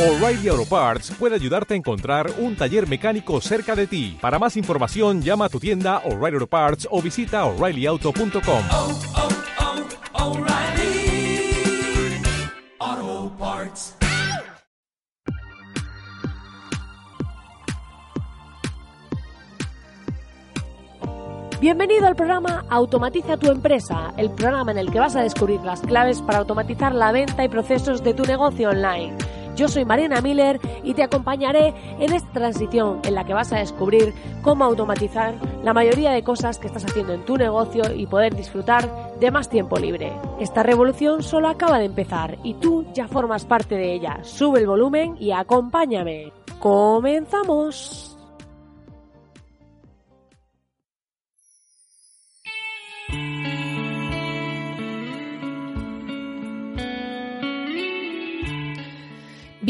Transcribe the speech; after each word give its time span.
O'Reilly 0.00 0.48
Auto 0.48 0.64
Parts 0.64 1.10
puede 1.10 1.34
ayudarte 1.34 1.74
a 1.74 1.76
encontrar 1.76 2.32
un 2.38 2.56
taller 2.56 2.88
mecánico 2.88 3.38
cerca 3.42 3.76
de 3.76 3.86
ti. 3.86 4.16
Para 4.18 4.38
más 4.38 4.56
información, 4.56 5.20
llama 5.20 5.44
a 5.44 5.48
tu 5.50 5.60
tienda 5.60 5.98
O'Reilly 6.06 6.36
Auto 6.36 6.46
Parts 6.46 6.88
o 6.90 7.02
visita 7.02 7.44
oreillyauto.com. 7.44 8.62
oh, 8.72 8.98
oh, 12.88 13.32
Parts. 13.38 13.94
Bienvenido 21.60 22.06
al 22.06 22.16
programa 22.16 22.64
Automatiza 22.70 23.36
tu 23.36 23.50
empresa, 23.50 24.14
el 24.16 24.30
programa 24.30 24.72
en 24.72 24.78
el 24.78 24.90
que 24.90 24.98
vas 24.98 25.14
a 25.14 25.20
descubrir 25.20 25.60
las 25.60 25.82
claves 25.82 26.22
para 26.22 26.38
automatizar 26.38 26.94
la 26.94 27.12
venta 27.12 27.44
y 27.44 27.50
procesos 27.50 28.02
de 28.02 28.14
tu 28.14 28.22
negocio 28.22 28.70
online. 28.70 29.14
Yo 29.56 29.68
soy 29.68 29.84
Mariana 29.84 30.20
Miller 30.20 30.60
y 30.82 30.94
te 30.94 31.02
acompañaré 31.02 31.74
en 31.98 32.12
esta 32.12 32.32
transición 32.32 33.00
en 33.04 33.14
la 33.14 33.24
que 33.24 33.34
vas 33.34 33.52
a 33.52 33.58
descubrir 33.58 34.14
cómo 34.42 34.64
automatizar 34.64 35.34
la 35.62 35.74
mayoría 35.74 36.12
de 36.12 36.22
cosas 36.22 36.58
que 36.58 36.66
estás 36.66 36.84
haciendo 36.84 37.12
en 37.12 37.24
tu 37.24 37.36
negocio 37.36 37.82
y 37.94 38.06
poder 38.06 38.34
disfrutar 38.34 38.88
de 39.18 39.30
más 39.30 39.48
tiempo 39.48 39.78
libre. 39.78 40.12
Esta 40.38 40.62
revolución 40.62 41.22
solo 41.22 41.48
acaba 41.48 41.78
de 41.78 41.86
empezar 41.86 42.38
y 42.42 42.54
tú 42.54 42.86
ya 42.94 43.08
formas 43.08 43.44
parte 43.44 43.74
de 43.74 43.92
ella. 43.92 44.20
Sube 44.22 44.60
el 44.60 44.66
volumen 44.66 45.16
y 45.18 45.32
acompáñame. 45.32 46.32
¡Comenzamos! 46.58 48.09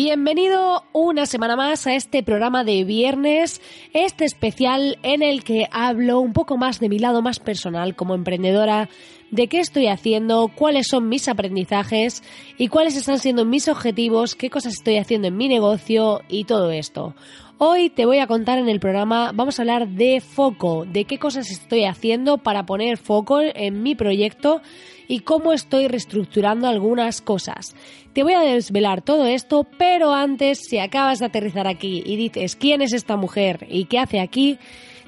Bienvenido 0.02 0.82
una 0.94 1.26
semana 1.26 1.56
más 1.56 1.86
a 1.86 1.94
este 1.94 2.22
programa 2.22 2.64
de 2.64 2.84
viernes, 2.84 3.60
este 3.92 4.24
especial 4.24 4.98
en 5.02 5.22
el 5.22 5.44
que 5.44 5.68
hablo 5.70 6.20
un 6.20 6.32
poco 6.32 6.56
más 6.56 6.80
de 6.80 6.88
mi 6.88 6.98
lado 6.98 7.20
más 7.20 7.38
personal 7.38 7.94
como 7.94 8.14
emprendedora, 8.14 8.88
de 9.30 9.46
qué 9.48 9.60
estoy 9.60 9.88
haciendo, 9.88 10.48
cuáles 10.54 10.86
son 10.88 11.10
mis 11.10 11.28
aprendizajes 11.28 12.22
y 12.56 12.68
cuáles 12.68 12.96
están 12.96 13.18
siendo 13.18 13.44
mis 13.44 13.68
objetivos, 13.68 14.36
qué 14.36 14.48
cosas 14.48 14.72
estoy 14.72 14.96
haciendo 14.96 15.28
en 15.28 15.36
mi 15.36 15.48
negocio 15.48 16.22
y 16.30 16.44
todo 16.44 16.70
esto. 16.70 17.14
Hoy 17.58 17.90
te 17.90 18.06
voy 18.06 18.20
a 18.20 18.26
contar 18.26 18.58
en 18.58 18.70
el 18.70 18.80
programa, 18.80 19.32
vamos 19.34 19.58
a 19.58 19.62
hablar 19.62 19.86
de 19.86 20.22
foco, 20.22 20.86
de 20.86 21.04
qué 21.04 21.18
cosas 21.18 21.50
estoy 21.50 21.84
haciendo 21.84 22.38
para 22.38 22.64
poner 22.64 22.96
foco 22.96 23.42
en 23.42 23.82
mi 23.82 23.94
proyecto 23.94 24.62
y 25.10 25.20
cómo 25.20 25.52
estoy 25.52 25.88
reestructurando 25.88 26.68
algunas 26.68 27.20
cosas. 27.20 27.74
Te 28.12 28.22
voy 28.22 28.34
a 28.34 28.42
desvelar 28.42 29.02
todo 29.02 29.26
esto, 29.26 29.66
pero 29.76 30.14
antes, 30.14 30.60
si 30.68 30.78
acabas 30.78 31.18
de 31.18 31.26
aterrizar 31.26 31.66
aquí 31.66 32.00
y 32.06 32.14
dices 32.14 32.54
quién 32.54 32.80
es 32.80 32.92
esta 32.92 33.16
mujer 33.16 33.66
y 33.68 33.86
qué 33.86 33.98
hace 33.98 34.20
aquí, 34.20 34.60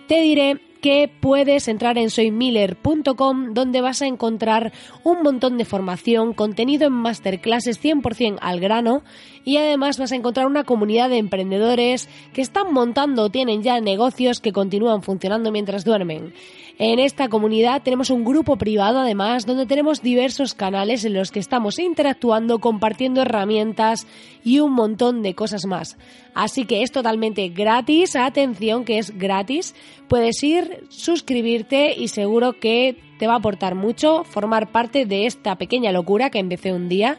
te 0.09 0.21
diré 0.21 0.61
que 0.83 1.09
puedes 1.09 1.69
entrar 1.69 1.97
en 1.97 2.11
soymiller.com 2.11 3.55
donde 3.55 3.81
vas 3.81 4.03
a 4.03 4.07
encontrar 4.07 4.73
un 5.05 5.23
montón 5.23 5.57
de 5.57 5.65
formación, 5.65 6.35
contenido 6.35 6.89
en 6.89 6.93
masterclasses 6.93 7.83
100% 7.83 8.39
al 8.41 8.59
grano 8.61 9.05
y 9.45 9.57
además 9.57 9.99
vas 9.99 10.13
a 10.13 10.17
encontrar 10.17 10.47
una 10.47 10.65
comunidad 10.65 11.09
de 11.09 11.19
emprendedores 11.19 12.09
que 12.33 12.43
están 12.43 12.73
montando 12.73 13.23
o 13.23 13.31
tienen 13.31 13.63
ya 13.63 13.81
negocios 13.81 14.41
que 14.41 14.53
continúan 14.53 15.03
funcionando 15.03 15.53
mientras 15.53 15.85
duermen. 15.85 16.35
En 16.79 16.99
esta 16.99 17.29
comunidad 17.29 17.83
tenemos 17.83 18.11
un 18.11 18.25
grupo 18.25 18.57
privado 18.57 18.99
además 18.99 19.47
donde 19.47 19.67
tenemos 19.67 20.03
diversos 20.03 20.55
canales 20.55 21.05
en 21.05 21.15
los 21.15 21.31
que 21.31 21.39
estamos 21.39 21.79
interactuando, 21.79 22.59
compartiendo 22.59 23.23
herramientas 23.23 24.07
y 24.43 24.59
un 24.59 24.73
montón 24.73 25.23
de 25.23 25.35
cosas 25.35 25.65
más. 25.67 25.97
Así 26.35 26.65
que 26.65 26.83
es 26.83 26.91
totalmente 26.91 27.49
gratis, 27.51 28.17
atención 28.17 28.85
que 28.85 28.99
es 28.99 29.17
gratis, 29.17 29.75
puedes 30.09 30.43
ir, 30.43 30.72
suscribirte 30.89 31.95
y 31.97 32.09
seguro 32.09 32.59
que 32.59 32.97
te 33.19 33.27
va 33.27 33.35
a 33.35 33.39
aportar 33.39 33.75
mucho 33.75 34.25
formar 34.25 34.73
parte 34.73 35.07
de 35.07 35.27
esta 35.27 35.57
pequeña 35.57 35.93
locura 35.93 36.31
que 36.31 36.39
empecé 36.39 36.73
un 36.73 36.89
día 36.89 37.19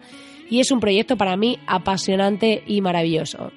y 0.50 0.60
es 0.60 0.72
un 0.72 0.80
proyecto 0.80 1.18
para 1.18 1.38
mí 1.38 1.60
apasionante 1.68 2.64
y 2.68 2.82
maravilloso. 2.82 3.52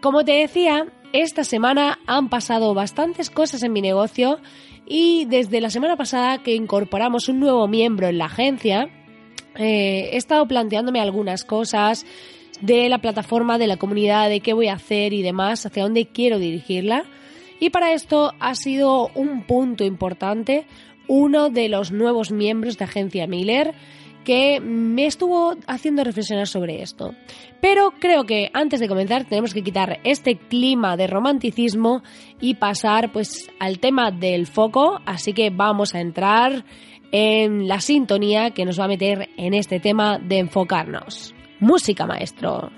Como 0.00 0.24
te 0.24 0.32
decía, 0.32 0.86
esta 1.12 1.44
semana 1.44 1.98
han 2.06 2.28
pasado 2.28 2.74
bastantes 2.74 3.30
cosas 3.30 3.62
en 3.62 3.72
mi 3.72 3.80
negocio 3.80 4.40
y 4.86 5.26
desde 5.26 5.60
la 5.60 5.70
semana 5.70 5.96
pasada 5.96 6.42
que 6.42 6.54
incorporamos 6.54 7.28
un 7.28 7.38
nuevo 7.38 7.68
miembro 7.68 8.08
en 8.08 8.18
la 8.18 8.26
agencia, 8.26 8.88
eh, 9.54 10.10
he 10.12 10.16
estado 10.16 10.46
planteándome 10.46 11.00
algunas 11.00 11.44
cosas 11.44 12.04
de 12.60 12.88
la 12.88 12.98
plataforma, 12.98 13.58
de 13.58 13.66
la 13.66 13.76
comunidad, 13.76 14.28
de 14.28 14.40
qué 14.40 14.52
voy 14.52 14.68
a 14.68 14.74
hacer 14.74 15.12
y 15.12 15.22
demás, 15.22 15.66
hacia 15.66 15.82
dónde 15.82 16.06
quiero 16.06 16.38
dirigirla. 16.38 17.04
Y 17.62 17.70
para 17.70 17.92
esto 17.92 18.34
ha 18.40 18.56
sido 18.56 19.12
un 19.14 19.44
punto 19.44 19.84
importante 19.84 20.66
uno 21.06 21.48
de 21.48 21.68
los 21.68 21.92
nuevos 21.92 22.32
miembros 22.32 22.76
de 22.76 22.86
Agencia 22.86 23.28
Miller 23.28 23.72
que 24.24 24.58
me 24.58 25.06
estuvo 25.06 25.54
haciendo 25.68 26.02
reflexionar 26.02 26.48
sobre 26.48 26.82
esto. 26.82 27.14
Pero 27.60 27.92
creo 28.00 28.24
que 28.24 28.50
antes 28.52 28.80
de 28.80 28.88
comenzar 28.88 29.26
tenemos 29.26 29.54
que 29.54 29.62
quitar 29.62 30.00
este 30.02 30.38
clima 30.38 30.96
de 30.96 31.06
romanticismo 31.06 32.02
y 32.40 32.54
pasar 32.54 33.12
pues 33.12 33.48
al 33.60 33.78
tema 33.78 34.10
del 34.10 34.48
foco, 34.48 35.00
así 35.06 35.32
que 35.32 35.50
vamos 35.50 35.94
a 35.94 36.00
entrar 36.00 36.64
en 37.12 37.68
la 37.68 37.80
sintonía 37.80 38.50
que 38.50 38.64
nos 38.64 38.80
va 38.80 38.86
a 38.86 38.88
meter 38.88 39.28
en 39.36 39.54
este 39.54 39.78
tema 39.78 40.18
de 40.18 40.40
enfocarnos. 40.40 41.32
Música, 41.60 42.06
maestro. 42.06 42.72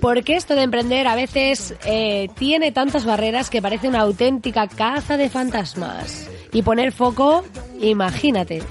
Porque 0.00 0.36
esto 0.36 0.54
de 0.54 0.62
emprender 0.62 1.06
a 1.06 1.14
veces 1.14 1.74
eh, 1.84 2.28
tiene 2.38 2.72
tantas 2.72 3.04
barreras 3.04 3.50
que 3.50 3.60
parece 3.60 3.88
una 3.88 4.00
auténtica 4.00 4.66
caza 4.66 5.16
de 5.16 5.28
fantasmas. 5.28 6.28
Y 6.52 6.62
poner 6.62 6.92
foco, 6.92 7.44
imagínate. 7.80 8.62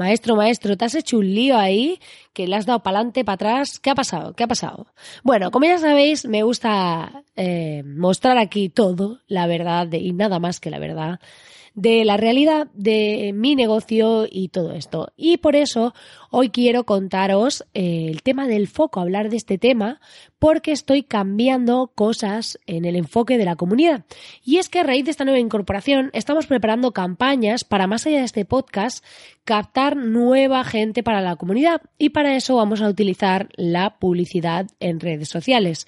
Maestro, 0.00 0.34
maestro, 0.34 0.78
te 0.78 0.86
has 0.86 0.94
hecho 0.94 1.18
un 1.18 1.34
lío 1.34 1.58
ahí, 1.58 2.00
que 2.32 2.46
le 2.46 2.56
has 2.56 2.64
dado 2.64 2.82
para 2.82 3.00
adelante, 3.00 3.22
para 3.22 3.34
atrás. 3.34 3.78
¿Qué 3.78 3.90
ha 3.90 3.94
pasado? 3.94 4.32
¿Qué 4.32 4.44
ha 4.44 4.48
pasado? 4.48 4.86
Bueno, 5.22 5.50
como 5.50 5.66
ya 5.66 5.76
sabéis, 5.76 6.24
me 6.24 6.42
gusta 6.42 7.22
eh, 7.36 7.82
mostrar 7.84 8.38
aquí 8.38 8.70
todo, 8.70 9.18
la 9.28 9.46
verdad, 9.46 9.92
y 9.92 10.14
nada 10.14 10.38
más 10.38 10.58
que 10.58 10.70
la 10.70 10.78
verdad, 10.78 11.20
de 11.74 12.04
la 12.04 12.16
realidad 12.16 12.68
de 12.74 13.32
mi 13.34 13.54
negocio 13.54 14.26
y 14.30 14.48
todo 14.48 14.72
esto. 14.72 15.12
Y 15.16 15.38
por 15.38 15.56
eso 15.56 15.94
hoy 16.30 16.50
quiero 16.50 16.84
contaros 16.84 17.64
eh, 17.74 18.08
el 18.10 18.22
tema 18.22 18.46
del 18.46 18.68
foco, 18.68 19.00
hablar 19.00 19.30
de 19.30 19.36
este 19.36 19.58
tema, 19.58 20.00
porque 20.38 20.72
estoy 20.72 21.02
cambiando 21.02 21.92
cosas 21.94 22.58
en 22.66 22.84
el 22.84 22.96
enfoque 22.96 23.38
de 23.38 23.44
la 23.44 23.56
comunidad. 23.56 24.04
Y 24.44 24.56
es 24.56 24.68
que 24.68 24.80
a 24.80 24.82
raíz 24.82 25.04
de 25.04 25.10
esta 25.10 25.24
nueva 25.24 25.38
incorporación 25.38 26.10
estamos 26.12 26.46
preparando 26.46 26.92
campañas 26.92 27.64
para, 27.64 27.86
más 27.86 28.06
allá 28.06 28.18
de 28.18 28.24
este 28.24 28.44
podcast, 28.44 29.04
captar 29.44 29.96
nueva 29.96 30.64
gente 30.64 31.02
para 31.02 31.20
la 31.20 31.36
comunidad. 31.36 31.82
Y 31.98 32.10
para 32.10 32.36
eso 32.36 32.56
vamos 32.56 32.80
a 32.80 32.88
utilizar 32.88 33.48
la 33.56 33.98
publicidad 33.98 34.66
en 34.80 35.00
redes 35.00 35.28
sociales. 35.28 35.86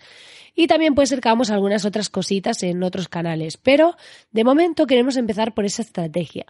Y 0.54 0.66
también 0.66 0.94
puede 0.94 1.06
ser 1.06 1.20
que 1.20 1.28
hagamos 1.28 1.50
algunas 1.50 1.84
otras 1.84 2.10
cositas 2.10 2.62
en 2.62 2.82
otros 2.82 3.08
canales, 3.08 3.56
pero 3.56 3.96
de 4.32 4.44
momento 4.44 4.86
queremos 4.86 5.16
empezar 5.16 5.54
por 5.54 5.64
esa 5.64 5.82
estrategia. 5.82 6.44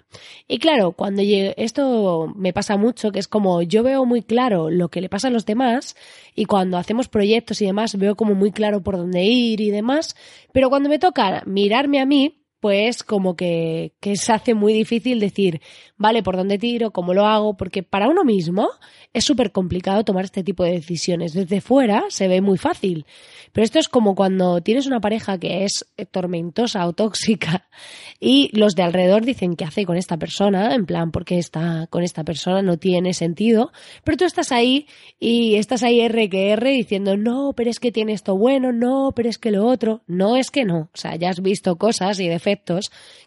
Y 0.49 0.59
claro, 0.59 0.93
cuando 0.93 1.23
llegue, 1.23 1.55
esto 1.57 2.33
me 2.35 2.53
pasa 2.53 2.77
mucho, 2.77 3.13
que 3.13 3.21
es 3.21 3.29
como 3.29 3.63
yo 3.63 3.83
veo 3.83 4.05
muy 4.05 4.23
claro 4.23 4.71
lo 4.71 4.89
que 4.89 5.01
le 5.01 5.09
pasa 5.09 5.29
a 5.29 5.31
los 5.31 5.47
demás 5.47 5.97
y 6.35 6.47
cuando 6.47 6.79
hacemos 6.79 7.09
proyectos 7.09 7.63
y 7.63 7.67
demás 7.67 7.97
veo 7.97 8.17
como 8.17 8.35
muy 8.35 8.51
claro 8.51 8.83
por 8.83 8.97
dónde 8.97 9.23
ir 9.25 9.61
y 9.61 9.71
demás, 9.71 10.17
pero 10.53 10.69
cuando 10.69 10.89
me 10.89 10.99
toca 10.99 11.43
mirarme 11.47 12.01
a 12.01 12.07
mí, 12.07 12.42
pues 12.63 13.03
como 13.03 13.35
que, 13.35 13.93
que 13.99 14.15
se 14.15 14.33
hace 14.33 14.55
muy 14.55 14.73
difícil 14.73 15.19
decir, 15.19 15.61
vale, 15.97 16.23
¿por 16.23 16.37
dónde 16.37 16.59
tiro? 16.59 16.93
¿Cómo 16.93 17.13
lo 17.13 17.27
hago? 17.27 17.57
Porque 17.57 17.83
para 17.83 18.09
uno 18.09 18.23
mismo 18.23 18.69
es 19.13 19.25
súper 19.25 19.51
complicado 19.51 20.05
tomar 20.05 20.25
este 20.25 20.45
tipo 20.45 20.63
de 20.63 20.71
decisiones. 20.71 21.33
Desde 21.33 21.61
fuera 21.61 22.05
se 22.09 22.29
ve 22.29 22.41
muy 22.41 22.59
fácil. 22.59 23.05
Pero 23.51 23.65
esto 23.65 23.81
es 23.81 23.89
como 23.89 24.15
cuando 24.15 24.61
tienes 24.61 24.87
una 24.87 25.01
pareja 25.01 25.39
que 25.39 25.65
es 25.65 25.93
tormentosa 26.13 26.87
o 26.87 26.93
tóxica 26.93 27.67
y 28.21 28.57
los 28.57 28.77
de 28.77 28.85
alrededor 28.85 29.25
dicen 29.25 29.57
qué 29.57 29.65
hace 29.65 29.85
con 29.85 29.97
esta 29.97 30.17
persona, 30.17 30.73
en 30.73 30.87
plan, 30.87 31.11
porque 31.11 31.39
está 31.39 31.89
con 31.89 32.05
esta 32.05 32.23
persona 32.23 32.63
no 32.63 32.79
tiene 32.79 33.13
sentido, 33.13 33.73
pero 34.05 34.17
tú 34.17 34.25
estás 34.25 34.53
ahí 34.53 34.87
y 35.19 35.57
estás 35.57 35.83
ahí 35.83 36.01
R 36.01 36.29
que 36.31 36.51
R 36.51 36.71
diciendo, 36.71 37.17
no, 37.17 37.55
pero 37.57 37.71
es 37.71 37.81
que 37.81 37.91
tiene 37.91 38.13
esto 38.13 38.37
bueno, 38.37 38.73
no, 38.73 39.11
pero 39.17 39.29
es 39.29 39.39
que 39.39 39.51
lo 39.51 39.67
otro, 39.67 40.03
no 40.07 40.37
es 40.37 40.53
que 40.53 40.65
no. 40.65 40.91
O 40.95 40.97
sea, 40.97 41.17
ya 41.17 41.31
has 41.31 41.43
visto 41.43 41.77
cosas 41.77 42.21
y 42.21 42.29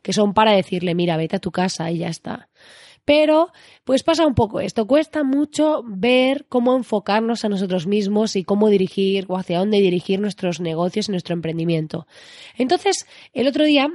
que 0.01 0.13
son 0.13 0.33
para 0.33 0.51
decirle, 0.51 0.95
mira, 0.95 1.17
vete 1.17 1.37
a 1.37 1.39
tu 1.39 1.51
casa 1.51 1.91
y 1.91 1.99
ya 1.99 2.09
está. 2.09 2.49
Pero, 3.05 3.51
pues 3.83 4.01
pasa 4.01 4.25
un 4.25 4.33
poco 4.33 4.59
esto. 4.59 4.87
Cuesta 4.87 5.23
mucho 5.23 5.83
ver 5.85 6.47
cómo 6.49 6.75
enfocarnos 6.75 7.45
a 7.45 7.49
nosotros 7.49 7.85
mismos 7.85 8.35
y 8.35 8.43
cómo 8.43 8.69
dirigir 8.69 9.25
o 9.27 9.37
hacia 9.37 9.59
dónde 9.59 9.79
dirigir 9.79 10.19
nuestros 10.19 10.59
negocios 10.59 11.07
y 11.07 11.11
nuestro 11.11 11.33
emprendimiento. 11.33 12.07
Entonces, 12.57 13.05
el 13.33 13.47
otro 13.47 13.63
día 13.63 13.89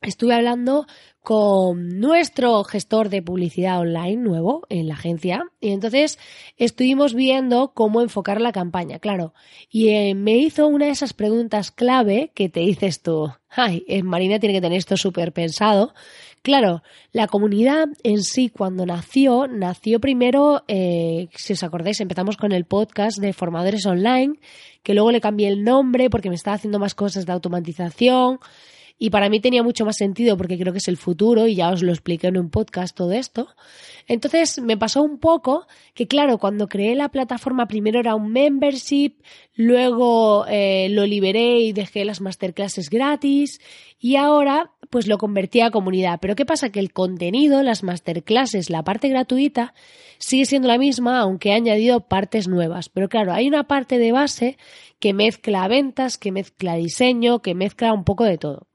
estuve 0.00 0.34
hablando 0.34 0.86
con 1.22 2.00
nuestro 2.00 2.64
gestor 2.64 3.08
de 3.08 3.22
publicidad 3.22 3.78
online 3.78 4.16
nuevo 4.16 4.66
en 4.68 4.88
la 4.88 4.94
agencia 4.94 5.44
y 5.60 5.70
entonces 5.70 6.18
estuvimos 6.56 7.14
viendo 7.14 7.72
cómo 7.74 8.02
enfocar 8.02 8.40
la 8.40 8.50
campaña, 8.50 8.98
claro. 8.98 9.32
Y 9.70 9.90
eh, 9.90 10.16
me 10.16 10.36
hizo 10.36 10.66
una 10.66 10.86
de 10.86 10.90
esas 10.90 11.12
preguntas 11.12 11.70
clave 11.70 12.32
que 12.34 12.48
te 12.48 12.60
dices 12.60 13.02
tú, 13.02 13.32
ay, 13.50 13.84
eh, 13.86 14.02
Marina 14.02 14.40
tiene 14.40 14.54
que 14.54 14.60
tener 14.60 14.78
esto 14.78 14.96
súper 14.96 15.32
pensado. 15.32 15.94
Claro, 16.42 16.82
la 17.12 17.28
comunidad 17.28 17.86
en 18.02 18.24
sí 18.24 18.48
cuando 18.48 18.84
nació, 18.84 19.46
nació 19.46 20.00
primero, 20.00 20.64
eh, 20.66 21.28
si 21.36 21.52
os 21.52 21.62
acordáis, 21.62 22.00
empezamos 22.00 22.36
con 22.36 22.50
el 22.50 22.64
podcast 22.64 23.18
de 23.18 23.32
formadores 23.32 23.86
online, 23.86 24.40
que 24.82 24.94
luego 24.94 25.12
le 25.12 25.20
cambié 25.20 25.46
el 25.46 25.62
nombre 25.62 26.10
porque 26.10 26.30
me 26.30 26.34
estaba 26.34 26.56
haciendo 26.56 26.80
más 26.80 26.96
cosas 26.96 27.26
de 27.26 27.32
automatización 27.32 28.40
y 28.98 29.10
para 29.10 29.28
mí 29.28 29.40
tenía 29.40 29.62
mucho 29.62 29.84
más 29.84 29.96
sentido 29.96 30.36
porque 30.36 30.58
creo 30.58 30.72
que 30.72 30.78
es 30.78 30.88
el 30.88 30.96
futuro 30.96 31.46
y 31.46 31.56
ya 31.56 31.70
os 31.70 31.82
lo 31.82 31.92
expliqué 31.92 32.28
en 32.28 32.38
un 32.38 32.50
podcast 32.50 32.96
todo 32.96 33.12
esto. 33.12 33.48
Entonces 34.06 34.60
me 34.60 34.76
pasó 34.76 35.02
un 35.02 35.18
poco 35.18 35.66
que 35.94 36.06
claro, 36.06 36.38
cuando 36.38 36.68
creé 36.68 36.94
la 36.94 37.08
plataforma 37.08 37.66
primero 37.66 38.00
era 38.00 38.14
un 38.14 38.32
membership, 38.32 39.14
luego 39.54 40.46
eh, 40.48 40.88
lo 40.90 41.06
liberé 41.06 41.60
y 41.60 41.72
dejé 41.72 42.04
las 42.04 42.20
masterclasses 42.20 42.90
gratis 42.90 43.60
y 43.98 44.16
ahora 44.16 44.72
pues 44.90 45.06
lo 45.06 45.16
convertí 45.18 45.60
a 45.60 45.70
comunidad. 45.70 46.18
Pero 46.20 46.36
¿qué 46.36 46.44
pasa? 46.44 46.70
Que 46.70 46.80
el 46.80 46.92
contenido, 46.92 47.62
las 47.62 47.82
masterclasses, 47.82 48.68
la 48.68 48.84
parte 48.84 49.08
gratuita, 49.08 49.74
sigue 50.18 50.44
siendo 50.44 50.68
la 50.68 50.78
misma, 50.78 51.20
aunque 51.20 51.48
he 51.50 51.54
añadido 51.54 52.00
partes 52.00 52.46
nuevas. 52.46 52.88
Pero 52.88 53.08
claro, 53.08 53.32
hay 53.32 53.48
una 53.48 53.66
parte 53.66 53.98
de 53.98 54.12
base 54.12 54.58
que 55.00 55.14
mezcla 55.14 55.66
ventas, 55.66 56.18
que 56.18 56.30
mezcla 56.30 56.74
diseño, 56.74 57.40
que 57.40 57.54
mezcla 57.54 57.92
un 57.92 58.04
poco 58.04 58.24
de 58.24 58.38
todo. 58.38 58.68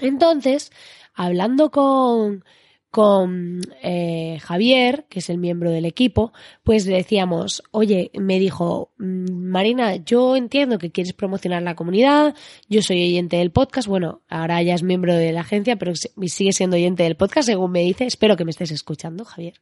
Entonces, 0.00 0.70
hablando 1.14 1.70
con, 1.70 2.44
con 2.90 3.60
eh, 3.82 4.38
Javier, 4.40 5.04
que 5.08 5.18
es 5.18 5.28
el 5.28 5.38
miembro 5.38 5.70
del 5.70 5.84
equipo, 5.84 6.32
pues 6.64 6.86
le 6.86 6.96
decíamos, 6.96 7.62
oye, 7.70 8.10
me 8.14 8.38
dijo, 8.38 8.92
mm, 8.98 9.30
Marina, 9.30 9.96
yo 9.96 10.36
entiendo 10.36 10.78
que 10.78 10.90
quieres 10.90 11.12
promocionar 11.12 11.62
la 11.62 11.74
comunidad, 11.74 12.34
yo 12.68 12.80
soy 12.82 13.02
oyente 13.02 13.36
del 13.36 13.50
podcast, 13.50 13.88
bueno, 13.88 14.22
ahora 14.28 14.62
ya 14.62 14.74
es 14.74 14.82
miembro 14.82 15.14
de 15.14 15.32
la 15.32 15.40
agencia, 15.40 15.76
pero 15.76 15.92
sigue 15.94 16.52
siendo 16.52 16.76
oyente 16.76 17.02
del 17.02 17.16
podcast, 17.16 17.46
según 17.46 17.72
me 17.72 17.80
dice, 17.80 18.06
espero 18.06 18.36
que 18.36 18.44
me 18.44 18.50
estés 18.50 18.70
escuchando, 18.70 19.24
Javier. 19.24 19.60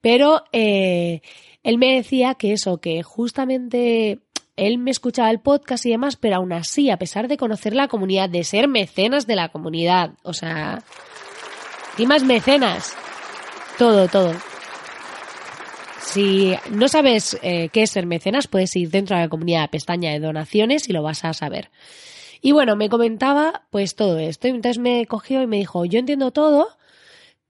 Pero 0.00 0.44
eh, 0.52 1.22
él 1.62 1.78
me 1.78 1.94
decía 1.94 2.34
que 2.34 2.52
eso, 2.52 2.80
que 2.80 3.02
justamente 3.02 4.20
él 4.58 4.78
me 4.78 4.90
escuchaba 4.90 5.30
el 5.30 5.40
podcast 5.40 5.86
y 5.86 5.90
demás, 5.90 6.16
pero 6.16 6.36
aún 6.36 6.52
así, 6.52 6.90
a 6.90 6.98
pesar 6.98 7.28
de 7.28 7.36
conocer 7.36 7.74
la 7.74 7.88
comunidad, 7.88 8.28
de 8.28 8.44
ser 8.44 8.68
mecenas 8.68 9.26
de 9.26 9.36
la 9.36 9.48
comunidad, 9.48 10.10
o 10.22 10.34
sea, 10.34 10.82
y 11.96 12.06
más 12.06 12.24
mecenas, 12.24 12.94
todo, 13.78 14.08
todo. 14.08 14.34
Si 16.00 16.54
no 16.70 16.88
sabes 16.88 17.38
eh, 17.42 17.68
qué 17.72 17.82
es 17.82 17.90
ser 17.90 18.06
mecenas, 18.06 18.48
puedes 18.48 18.74
ir 18.76 18.90
dentro 18.90 19.16
de 19.16 19.22
la 19.22 19.28
comunidad 19.28 19.70
pestaña 19.70 20.10
de 20.10 20.20
donaciones 20.20 20.88
y 20.88 20.92
lo 20.92 21.02
vas 21.02 21.24
a 21.24 21.34
saber. 21.34 21.70
Y 22.40 22.52
bueno, 22.52 22.76
me 22.76 22.88
comentaba 22.88 23.62
pues 23.70 23.94
todo 23.94 24.18
esto. 24.18 24.48
Y 24.48 24.52
entonces 24.52 24.78
me 24.78 25.06
cogió 25.06 25.42
y 25.42 25.46
me 25.46 25.58
dijo, 25.58 25.84
yo 25.84 25.98
entiendo 25.98 26.30
todo, 26.30 26.77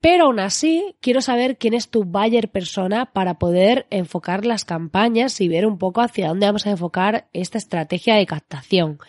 pero 0.01 0.25
aún 0.25 0.39
así, 0.39 0.95
quiero 1.01 1.21
saber 1.21 1.57
quién 1.57 1.73
es 1.73 1.89
tu 1.89 2.05
buyer 2.05 2.49
persona 2.49 3.07
para 3.07 3.37
poder 3.37 3.85
enfocar 3.89 4.45
las 4.45 4.63
campañas 4.63 5.41
y 5.41 5.49
ver 5.49 5.65
un 5.65 5.77
poco 5.77 6.01
hacia 6.01 6.29
dónde 6.29 6.45
vamos 6.45 6.65
a 6.65 6.71
enfocar 6.71 7.27
esta 7.33 7.57
estrategia 7.57 8.15
de 8.15 8.25
captación. 8.25 8.99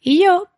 Y 0.00 0.22
yo, 0.22 0.48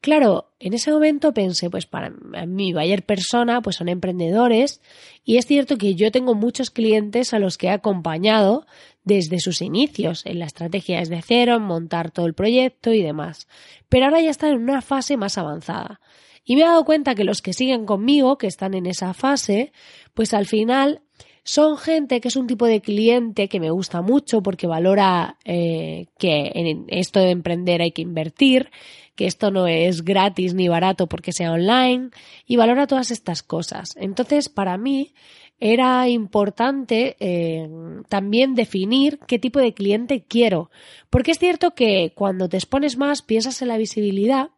claro, 0.00 0.50
en 0.58 0.74
ese 0.74 0.90
momento 0.90 1.32
pensé, 1.32 1.70
pues 1.70 1.86
para 1.86 2.10
mi 2.46 2.72
buyer 2.72 3.04
persona, 3.04 3.62
pues 3.62 3.76
son 3.76 3.88
emprendedores 3.88 4.80
y 5.24 5.36
es 5.36 5.46
cierto 5.46 5.78
que 5.78 5.94
yo 5.94 6.10
tengo 6.10 6.34
muchos 6.34 6.70
clientes 6.70 7.32
a 7.32 7.38
los 7.38 7.58
que 7.58 7.68
he 7.68 7.70
acompañado 7.70 8.66
desde 9.04 9.38
sus 9.38 9.62
inicios 9.62 10.26
en 10.26 10.40
la 10.40 10.46
estrategia 10.46 10.98
desde 10.98 11.22
cero, 11.22 11.56
en 11.56 11.62
montar 11.62 12.10
todo 12.10 12.26
el 12.26 12.34
proyecto 12.34 12.92
y 12.92 13.02
demás. 13.02 13.46
Pero 13.88 14.06
ahora 14.06 14.20
ya 14.20 14.30
están 14.30 14.50
en 14.50 14.62
una 14.62 14.82
fase 14.82 15.16
más 15.16 15.38
avanzada. 15.38 16.00
Y 16.44 16.56
me 16.56 16.62
he 16.62 16.64
dado 16.64 16.84
cuenta 16.84 17.14
que 17.14 17.24
los 17.24 17.42
que 17.42 17.52
siguen 17.52 17.86
conmigo, 17.86 18.38
que 18.38 18.46
están 18.46 18.74
en 18.74 18.86
esa 18.86 19.14
fase, 19.14 19.72
pues 20.14 20.34
al 20.34 20.46
final 20.46 21.02
son 21.44 21.76
gente 21.76 22.20
que 22.20 22.28
es 22.28 22.36
un 22.36 22.46
tipo 22.46 22.66
de 22.66 22.80
cliente 22.80 23.48
que 23.48 23.60
me 23.60 23.70
gusta 23.70 24.00
mucho 24.00 24.42
porque 24.42 24.66
valora 24.66 25.38
eh, 25.44 26.06
que 26.18 26.52
en 26.54 26.84
esto 26.88 27.20
de 27.20 27.30
emprender 27.30 27.82
hay 27.82 27.90
que 27.90 28.02
invertir, 28.02 28.70
que 29.16 29.26
esto 29.26 29.50
no 29.50 29.66
es 29.66 30.04
gratis 30.04 30.54
ni 30.54 30.68
barato 30.68 31.08
porque 31.08 31.32
sea 31.32 31.52
online 31.52 32.10
y 32.46 32.56
valora 32.56 32.86
todas 32.86 33.10
estas 33.10 33.42
cosas. 33.42 33.96
Entonces, 33.96 34.48
para 34.48 34.78
mí 34.78 35.14
era 35.58 36.08
importante 36.08 37.16
eh, 37.20 37.68
también 38.08 38.54
definir 38.54 39.18
qué 39.26 39.38
tipo 39.38 39.60
de 39.60 39.74
cliente 39.74 40.24
quiero, 40.26 40.70
porque 41.10 41.32
es 41.32 41.38
cierto 41.38 41.74
que 41.74 42.12
cuando 42.14 42.48
te 42.48 42.56
expones 42.56 42.96
más 42.96 43.22
piensas 43.22 43.62
en 43.62 43.68
la 43.68 43.76
visibilidad, 43.76 44.50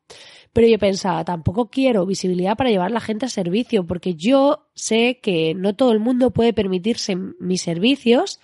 pero 0.55 0.69
yo 0.69 0.79
pensaba, 0.79 1.25
tampoco 1.25 1.69
quiero 1.69 2.07
visibilidad 2.07 2.57
para 2.57 2.71
llevar 2.71 2.93
la 2.93 3.01
gente 3.01 3.27
a 3.27 3.29
servicio, 3.29 3.85
porque 3.85 4.15
yo 4.15 4.69
sé 4.73 5.19
que 5.21 5.53
no 5.53 5.75
todo 5.75 5.91
el 5.91 5.99
mundo 5.99 6.31
puede 6.31 6.53
permitirse 6.53 7.17
mis 7.17 7.61
servicios, 7.61 8.39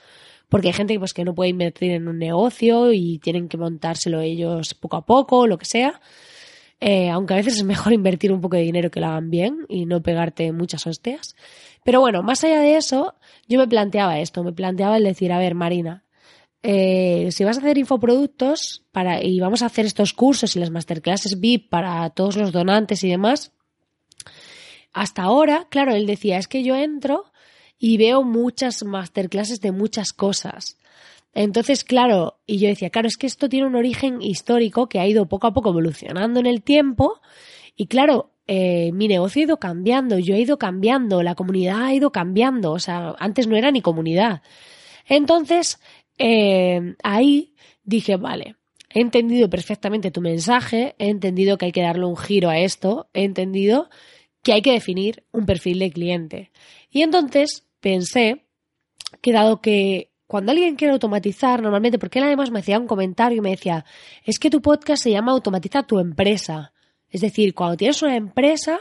porque 0.49 0.69
hay 0.69 0.75
gente 0.75 0.99
pues, 0.99 1.15
que 1.15 1.25
no 1.25 1.37
puede 1.37 1.51
invertir 1.51 1.93
en 1.93 2.09
un 2.09 2.19
negocio 2.19 2.93
y 2.93 3.21
tienen 3.21 3.49
que 3.49 3.57
montárselo 3.57 4.21
ellos 4.21 4.75
poco 4.75 4.97
a 4.97 5.07
poco, 5.07 5.47
lo 5.47 5.57
que 5.57 5.67
sea. 5.67 6.01
Eh, 6.81 7.11
aunque 7.11 7.35
a 7.35 7.37
veces 7.37 7.59
es 7.59 7.65
mejor 7.65 7.93
invertir 7.93 8.33
un 8.33 8.41
poco 8.41 8.57
de 8.57 8.63
dinero 8.63 8.91
que 8.91 8.99
lo 8.99 9.07
hagan 9.07 9.31
bien 9.31 9.65
y 9.69 9.87
no 9.87 10.03
pegarte 10.03 10.51
muchas 10.51 10.89
hostias. 10.89 11.37
Pero 11.85 12.01
bueno, 12.01 12.25
más 12.25 12.43
allá 12.43 12.59
de 12.59 12.77
eso, 12.77 13.15
yo 13.47 13.61
me 13.61 13.69
planteaba 13.69 14.19
esto, 14.19 14.43
me 14.43 14.53
planteaba 14.53 14.97
el 14.97 15.05
decir, 15.05 15.33
a 15.33 15.39
ver, 15.39 15.55
Marina, 15.55 16.03
eh, 16.63 17.29
si 17.31 17.45
vas 17.45 17.57
a 17.57 17.61
hacer 17.61 17.79
infoproductos 17.79 18.85
para, 18.93 19.23
y 19.23 19.41
vamos 19.41 19.63
a 19.63 19.67
hacer 19.67 19.87
estos 19.87 20.13
cursos 20.13 20.55
y 20.55 20.61
las 20.61 20.71
masterclasses 20.71 21.41
VIP 21.41 21.71
para 21.71 22.11
todos 22.11 22.37
los 22.37 22.53
donantes 22.53 23.03
y 23.05 23.09
demás, 23.09 23.53
hasta 24.93 25.23
ahora, 25.23 25.67
claro, 25.71 25.95
él 25.95 26.07
decía, 26.07 26.39
es 26.39 26.49
que 26.49 26.63
yo 26.63 26.75
entro 26.75 27.25
y 27.79 27.97
veo 27.97 28.23
muchas 28.23 28.85
masterclasses 28.85 29.61
de 29.61 29.73
muchas 29.73 30.13
cosas. 30.13 30.79
Entonces, 31.33 31.85
claro, 31.85 32.41
y 32.45 32.59
yo 32.59 32.69
decía, 32.69 32.91
claro, 32.91 33.09
es 33.09 33.17
que 33.17 33.27
esto 33.27 33.49
tiene 33.49 33.67
un 33.67 33.77
origen 33.77 34.21
histórico 34.21 34.89
que 34.89 34.99
ha 34.99 35.07
ido 35.07 35.27
poco 35.27 35.47
a 35.47 35.55
poco 35.55 35.71
evolucionando 35.71 36.41
en 36.41 36.47
el 36.47 36.63
tiempo 36.63 37.21
y 37.77 37.87
claro, 37.87 38.33
eh, 38.47 38.91
mi 38.93 39.07
negocio 39.07 39.41
ha 39.41 39.45
ido 39.45 39.59
cambiando, 39.59 40.19
yo 40.19 40.35
he 40.35 40.41
ido 40.41 40.59
cambiando, 40.59 41.23
la 41.23 41.37
comunidad 41.37 41.85
ha 41.85 41.95
ido 41.95 42.11
cambiando, 42.11 42.73
o 42.73 42.81
sea, 42.81 43.15
antes 43.19 43.47
no 43.47 43.57
era 43.57 43.71
ni 43.71 43.81
comunidad. 43.81 44.43
Entonces, 45.07 45.79
eh, 46.21 46.97
ahí 47.03 47.55
dije, 47.83 48.17
vale, 48.17 48.57
he 48.91 49.01
entendido 49.01 49.49
perfectamente 49.49 50.11
tu 50.11 50.21
mensaje, 50.21 50.95
he 50.99 51.09
entendido 51.09 51.57
que 51.57 51.65
hay 51.65 51.73
que 51.73 51.81
darle 51.81 52.05
un 52.05 52.17
giro 52.17 52.51
a 52.51 52.59
esto, 52.59 53.09
he 53.15 53.25
entendido 53.25 53.89
que 54.43 54.53
hay 54.53 54.61
que 54.61 54.73
definir 54.73 55.25
un 55.33 55.47
perfil 55.47 55.79
de 55.79 55.91
cliente. 55.91 56.51
Y 56.91 57.01
entonces 57.01 57.67
pensé 57.81 58.45
que 59.23 59.33
dado 59.33 59.63
que 59.63 60.11
cuando 60.27 60.53
alguien 60.53 60.77
quiere 60.77 60.93
automatizar, 60.93 61.63
normalmente, 61.63 61.99
porque 61.99 62.19
él 62.19 62.27
además 62.27 62.51
me 62.51 62.61
hacía 62.61 62.79
un 62.79 62.87
comentario 62.87 63.39
y 63.39 63.41
me 63.41 63.51
decía, 63.51 63.87
es 64.25 64.39
que 64.39 64.51
tu 64.51 64.61
podcast 64.61 65.03
se 65.03 65.11
llama 65.11 65.33
Automatiza 65.33 65.85
tu 65.85 65.99
empresa. 65.99 66.75
Es 67.09 67.23
decir, 67.23 67.55
cuando 67.55 67.79
tienes 67.79 68.03
una 68.03 68.15
empresa, 68.15 68.79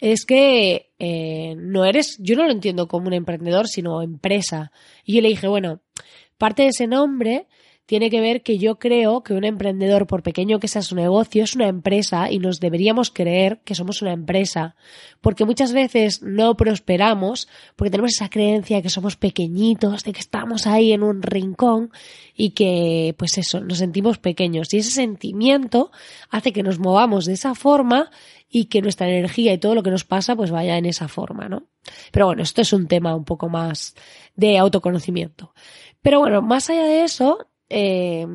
es 0.00 0.24
que 0.24 0.92
eh, 0.98 1.54
no 1.58 1.84
eres, 1.84 2.16
yo 2.18 2.36
no 2.36 2.44
lo 2.44 2.52
entiendo 2.52 2.88
como 2.88 3.06
un 3.06 3.12
emprendedor, 3.12 3.68
sino 3.68 4.02
empresa. 4.02 4.72
Y 5.04 5.14
yo 5.14 5.20
le 5.20 5.28
dije, 5.28 5.46
bueno, 5.46 5.82
parte 6.40 6.62
de 6.62 6.68
ese 6.70 6.86
nombre 6.86 7.46
tiene 7.90 8.08
que 8.08 8.20
ver 8.20 8.44
que 8.44 8.56
yo 8.56 8.78
creo 8.78 9.24
que 9.24 9.34
un 9.34 9.42
emprendedor, 9.42 10.06
por 10.06 10.22
pequeño 10.22 10.60
que 10.60 10.68
sea 10.68 10.80
su 10.80 10.94
negocio, 10.94 11.42
es 11.42 11.56
una 11.56 11.66
empresa 11.66 12.30
y 12.30 12.38
nos 12.38 12.60
deberíamos 12.60 13.10
creer 13.10 13.62
que 13.64 13.74
somos 13.74 14.00
una 14.00 14.12
empresa. 14.12 14.76
Porque 15.20 15.44
muchas 15.44 15.72
veces 15.72 16.22
no 16.22 16.56
prosperamos 16.56 17.48
porque 17.74 17.90
tenemos 17.90 18.12
esa 18.12 18.30
creencia 18.30 18.80
que 18.80 18.90
somos 18.90 19.16
pequeñitos, 19.16 20.04
de 20.04 20.12
que 20.12 20.20
estamos 20.20 20.68
ahí 20.68 20.92
en 20.92 21.02
un 21.02 21.20
rincón 21.20 21.90
y 22.36 22.50
que, 22.50 23.16
pues 23.18 23.36
eso, 23.38 23.58
nos 23.58 23.78
sentimos 23.78 24.18
pequeños. 24.18 24.72
Y 24.72 24.76
ese 24.76 24.92
sentimiento 24.92 25.90
hace 26.30 26.52
que 26.52 26.62
nos 26.62 26.78
movamos 26.78 27.24
de 27.24 27.32
esa 27.32 27.56
forma 27.56 28.12
y 28.48 28.66
que 28.66 28.82
nuestra 28.82 29.08
energía 29.08 29.52
y 29.52 29.58
todo 29.58 29.74
lo 29.74 29.82
que 29.82 29.90
nos 29.90 30.04
pasa 30.04 30.36
pues 30.36 30.52
vaya 30.52 30.78
en 30.78 30.86
esa 30.86 31.08
forma, 31.08 31.48
¿no? 31.48 31.64
Pero 32.12 32.26
bueno, 32.26 32.44
esto 32.44 32.62
es 32.62 32.72
un 32.72 32.86
tema 32.86 33.16
un 33.16 33.24
poco 33.24 33.48
más 33.48 33.96
de 34.36 34.58
autoconocimiento. 34.58 35.54
Pero 36.02 36.20
bueno, 36.20 36.40
más 36.40 36.70
allá 36.70 36.84
de 36.84 37.02
eso, 37.02 37.49
eh, 37.70 38.26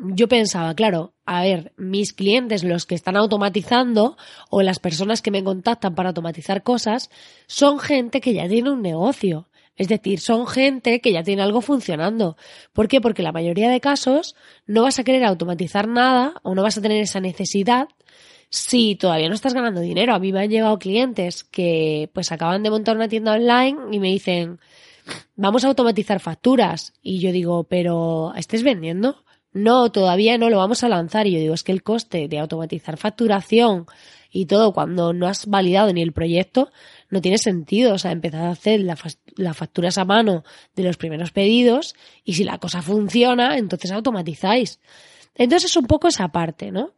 yo 0.00 0.28
pensaba, 0.28 0.74
claro, 0.74 1.14
a 1.24 1.42
ver, 1.42 1.72
mis 1.76 2.12
clientes, 2.12 2.62
los 2.62 2.86
que 2.86 2.94
están 2.94 3.16
automatizando 3.16 4.16
o 4.50 4.62
las 4.62 4.78
personas 4.78 5.22
que 5.22 5.30
me 5.30 5.42
contactan 5.42 5.94
para 5.94 6.10
automatizar 6.10 6.62
cosas, 6.62 7.10
son 7.46 7.78
gente 7.80 8.20
que 8.20 8.34
ya 8.34 8.48
tiene 8.48 8.70
un 8.70 8.82
negocio. 8.82 9.48
Es 9.76 9.88
decir, 9.88 10.20
son 10.20 10.46
gente 10.46 11.00
que 11.00 11.12
ya 11.12 11.22
tiene 11.22 11.42
algo 11.42 11.60
funcionando. 11.60 12.36
¿Por 12.72 12.88
qué? 12.88 13.00
Porque 13.00 13.22
la 13.22 13.32
mayoría 13.32 13.70
de 13.70 13.80
casos 13.80 14.34
no 14.66 14.82
vas 14.82 14.98
a 14.98 15.04
querer 15.04 15.24
automatizar 15.24 15.86
nada 15.86 16.34
o 16.42 16.54
no 16.54 16.62
vas 16.62 16.78
a 16.78 16.82
tener 16.82 17.00
esa 17.00 17.20
necesidad 17.20 17.88
si 18.50 18.96
todavía 18.96 19.28
no 19.28 19.34
estás 19.34 19.54
ganando 19.54 19.80
dinero. 19.80 20.14
A 20.14 20.18
mí 20.18 20.32
me 20.32 20.40
han 20.40 20.50
llegado 20.50 20.78
clientes 20.78 21.44
que 21.44 22.10
pues 22.12 22.32
acaban 22.32 22.62
de 22.62 22.70
montar 22.70 22.96
una 22.96 23.08
tienda 23.08 23.34
online 23.34 23.78
y 23.92 24.00
me 24.00 24.08
dicen, 24.08 24.58
vamos 25.36 25.64
a 25.64 25.68
automatizar 25.68 26.20
facturas. 26.20 26.92
Y 27.02 27.20
yo 27.20 27.32
digo, 27.32 27.64
pero 27.64 28.32
¿estés 28.36 28.62
vendiendo? 28.62 29.24
No, 29.52 29.90
todavía 29.90 30.38
no 30.38 30.50
lo 30.50 30.58
vamos 30.58 30.84
a 30.84 30.88
lanzar. 30.88 31.26
Y 31.26 31.32
yo 31.32 31.38
digo, 31.38 31.54
es 31.54 31.62
que 31.62 31.72
el 31.72 31.82
coste 31.82 32.28
de 32.28 32.38
automatizar 32.38 32.96
facturación 32.96 33.86
y 34.30 34.46
todo 34.46 34.72
cuando 34.72 35.12
no 35.12 35.26
has 35.26 35.46
validado 35.46 35.92
ni 35.92 36.02
el 36.02 36.12
proyecto 36.12 36.70
no 37.10 37.20
tiene 37.20 37.38
sentido. 37.38 37.94
O 37.94 37.98
sea, 37.98 38.12
empezar 38.12 38.42
a 38.42 38.50
hacer 38.50 38.80
las 38.80 39.56
facturas 39.56 39.98
a 39.98 40.04
mano 40.04 40.44
de 40.74 40.82
los 40.82 40.96
primeros 40.96 41.30
pedidos 41.32 41.94
y 42.24 42.34
si 42.34 42.44
la 42.44 42.58
cosa 42.58 42.82
funciona, 42.82 43.56
entonces 43.56 43.90
automatizáis. 43.90 44.80
Entonces 45.34 45.70
es 45.70 45.76
un 45.76 45.86
poco 45.86 46.08
esa 46.08 46.28
parte, 46.28 46.70
¿no? 46.70 46.92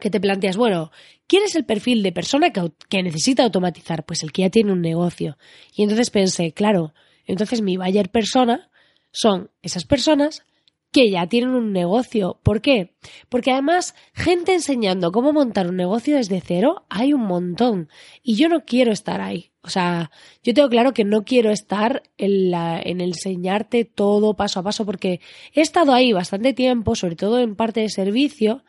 Que 0.00 0.10
te 0.10 0.20
planteas, 0.20 0.56
bueno, 0.56 0.92
¿quién 1.26 1.44
es 1.44 1.54
el 1.56 1.64
perfil 1.64 2.02
de 2.02 2.12
persona 2.12 2.50
que, 2.50 2.72
que 2.88 3.02
necesita 3.02 3.42
automatizar? 3.44 4.04
Pues 4.04 4.22
el 4.22 4.32
que 4.32 4.42
ya 4.42 4.50
tiene 4.50 4.72
un 4.72 4.80
negocio. 4.80 5.38
Y 5.74 5.82
entonces 5.82 6.10
pensé, 6.10 6.52
claro, 6.52 6.92
entonces 7.26 7.62
mi 7.62 7.76
buyer 7.76 8.10
persona 8.10 8.70
son 9.12 9.50
esas 9.62 9.84
personas 9.84 10.44
que 10.92 11.10
ya 11.10 11.26
tienen 11.26 11.50
un 11.50 11.72
negocio. 11.72 12.40
¿Por 12.42 12.60
qué? 12.60 12.94
Porque 13.28 13.52
además, 13.52 13.94
gente 14.12 14.54
enseñando 14.54 15.12
cómo 15.12 15.32
montar 15.32 15.68
un 15.68 15.76
negocio 15.76 16.16
desde 16.16 16.40
cero, 16.40 16.84
hay 16.88 17.12
un 17.12 17.22
montón. 17.22 17.88
Y 18.22 18.34
yo 18.34 18.48
no 18.48 18.64
quiero 18.64 18.92
estar 18.92 19.20
ahí. 19.20 19.52
O 19.62 19.68
sea, 19.70 20.10
yo 20.42 20.54
tengo 20.54 20.68
claro 20.68 20.92
que 20.92 21.04
no 21.04 21.24
quiero 21.24 21.50
estar 21.50 22.02
en, 22.18 22.50
la, 22.50 22.80
en 22.82 23.00
enseñarte 23.00 23.84
todo 23.84 24.34
paso 24.34 24.60
a 24.60 24.62
paso, 24.62 24.84
porque 24.84 25.20
he 25.52 25.60
estado 25.60 25.92
ahí 25.92 26.12
bastante 26.12 26.54
tiempo, 26.54 26.94
sobre 26.94 27.16
todo 27.16 27.38
en 27.38 27.54
parte 27.56 27.80
de 27.80 27.88
servicio, 27.88 28.64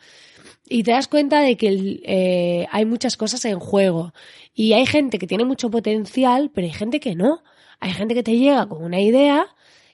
y 0.68 0.84
te 0.84 0.92
das 0.92 1.08
cuenta 1.08 1.42
de 1.42 1.58
que 1.58 2.02
eh, 2.04 2.68
hay 2.72 2.86
muchas 2.86 3.18
cosas 3.18 3.44
en 3.46 3.60
juego. 3.60 4.14
Y 4.54 4.74
hay 4.74 4.86
gente 4.86 5.18
que 5.18 5.28
tiene 5.28 5.46
mucho 5.46 5.72
potencial, 5.72 6.52
pero 6.54 6.68
hay 6.68 6.74
gente 6.74 7.00
que 7.00 7.16
no. 7.16 7.42
Hay 7.82 7.94
gente 7.94 8.14
que 8.14 8.24
te 8.24 8.38
llega 8.38 8.68
con 8.68 8.84
una 8.84 9.02
idea 9.02 9.48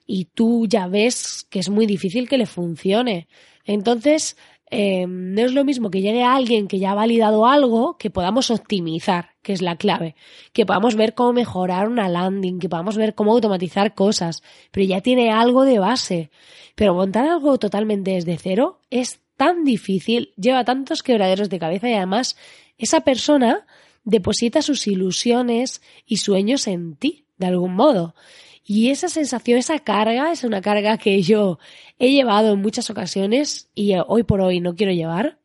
y 0.06 0.26
tú 0.26 0.66
ya 0.68 0.86
ves 0.88 1.46
que 1.50 1.58
es 1.58 1.70
muy 1.70 1.86
difícil 1.86 2.28
que 2.28 2.38
le 2.38 2.46
funcione. 2.46 3.28
Entonces, 3.64 4.36
eh, 4.70 5.06
no 5.08 5.40
es 5.40 5.54
lo 5.54 5.64
mismo 5.64 5.90
que 5.90 6.02
llegue 6.02 6.22
alguien 6.22 6.68
que 6.68 6.78
ya 6.78 6.90
ha 6.90 6.94
validado 6.94 7.46
algo 7.46 7.96
que 7.96 8.10
podamos 8.10 8.50
optimizar, 8.50 9.30
que 9.42 9.54
es 9.54 9.62
la 9.62 9.76
clave, 9.76 10.14
que 10.52 10.66
podamos 10.66 10.96
ver 10.96 11.14
cómo 11.14 11.32
mejorar 11.32 11.88
una 11.88 12.10
landing, 12.10 12.58
que 12.58 12.68
podamos 12.68 12.98
ver 12.98 13.14
cómo 13.14 13.32
automatizar 13.32 13.94
cosas, 13.94 14.42
pero 14.70 14.84
ya 14.84 15.00
tiene 15.00 15.30
algo 15.30 15.64
de 15.64 15.78
base. 15.78 16.30
Pero 16.74 16.94
montar 16.94 17.26
algo 17.26 17.58
totalmente 17.58 18.10
desde 18.10 18.36
cero 18.36 18.80
es 18.90 19.20
tan 19.38 19.64
difícil, 19.64 20.34
lleva 20.36 20.64
tantos 20.64 21.02
quebraderos 21.02 21.48
de 21.48 21.58
cabeza 21.58 21.88
y 21.88 21.94
además 21.94 22.36
esa 22.76 23.00
persona 23.00 23.66
deposita 24.04 24.60
sus 24.60 24.86
ilusiones 24.86 25.80
y 26.06 26.18
sueños 26.18 26.66
en 26.66 26.96
ti 26.96 27.27
de 27.38 27.46
algún 27.46 27.74
modo. 27.74 28.14
Y 28.64 28.90
esa 28.90 29.08
sensación, 29.08 29.58
esa 29.58 29.78
carga, 29.78 30.30
es 30.30 30.44
una 30.44 30.60
carga 30.60 30.98
que 30.98 31.22
yo 31.22 31.58
he 31.98 32.12
llevado 32.12 32.52
en 32.52 32.60
muchas 32.60 32.90
ocasiones 32.90 33.70
y 33.74 33.94
hoy 34.06 34.24
por 34.24 34.42
hoy 34.42 34.60
no 34.60 34.74
quiero 34.74 34.92
llevar. 34.92 35.38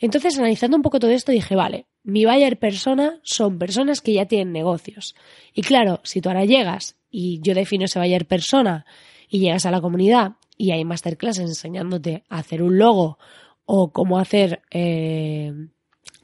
Entonces, 0.00 0.36
analizando 0.38 0.76
un 0.76 0.82
poco 0.82 0.98
todo 0.98 1.12
esto, 1.12 1.30
dije, 1.30 1.54
vale, 1.54 1.86
mi 2.02 2.24
buyer 2.24 2.58
persona 2.58 3.20
son 3.22 3.58
personas 3.58 4.00
que 4.00 4.12
ya 4.12 4.26
tienen 4.26 4.52
negocios. 4.52 5.14
Y 5.54 5.62
claro, 5.62 6.00
si 6.02 6.20
tú 6.20 6.28
ahora 6.28 6.44
llegas 6.44 6.96
y 7.10 7.40
yo 7.40 7.54
defino 7.54 7.84
ese 7.84 8.00
buyer 8.00 8.26
persona 8.26 8.84
y 9.28 9.38
llegas 9.38 9.66
a 9.66 9.70
la 9.70 9.80
comunidad 9.80 10.32
y 10.58 10.72
hay 10.72 10.84
masterclasses 10.84 11.44
enseñándote 11.44 12.24
a 12.28 12.38
hacer 12.38 12.62
un 12.62 12.76
logo 12.76 13.18
o 13.66 13.92
cómo 13.92 14.18
hacer 14.18 14.62
eh, 14.70 15.52